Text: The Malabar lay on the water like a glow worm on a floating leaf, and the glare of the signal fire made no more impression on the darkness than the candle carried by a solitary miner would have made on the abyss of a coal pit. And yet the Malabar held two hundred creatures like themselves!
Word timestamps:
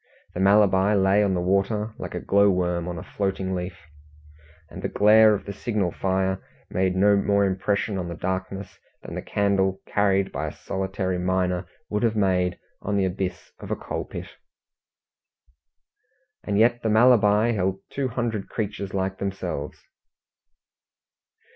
The 0.33 0.39
Malabar 0.39 0.95
lay 0.95 1.21
on 1.23 1.35
the 1.35 1.41
water 1.41 1.93
like 1.99 2.15
a 2.15 2.19
glow 2.19 2.49
worm 2.49 2.87
on 2.87 2.97
a 2.97 3.03
floating 3.03 3.53
leaf, 3.53 3.77
and 4.67 4.81
the 4.81 4.89
glare 4.89 5.35
of 5.35 5.45
the 5.45 5.53
signal 5.53 5.91
fire 5.91 6.41
made 6.71 6.95
no 6.95 7.15
more 7.15 7.45
impression 7.45 7.99
on 7.99 8.07
the 8.07 8.15
darkness 8.15 8.79
than 9.03 9.13
the 9.13 9.21
candle 9.21 9.79
carried 9.85 10.31
by 10.31 10.47
a 10.47 10.51
solitary 10.53 11.19
miner 11.19 11.67
would 11.87 12.01
have 12.01 12.15
made 12.15 12.57
on 12.81 12.97
the 12.97 13.05
abyss 13.05 13.51
of 13.59 13.69
a 13.69 13.75
coal 13.75 14.03
pit. 14.05 14.29
And 16.43 16.57
yet 16.57 16.81
the 16.81 16.89
Malabar 16.89 17.49
held 17.53 17.81
two 17.91 18.07
hundred 18.07 18.49
creatures 18.49 18.95
like 18.95 19.19
themselves! 19.19 19.83